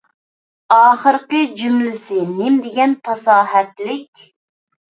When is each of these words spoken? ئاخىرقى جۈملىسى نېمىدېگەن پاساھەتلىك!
ئاخىرقى 0.77 1.41
جۈملىسى 1.59 2.19
نېمىدېگەن 2.31 2.97
پاساھەتلىك! 3.07 4.27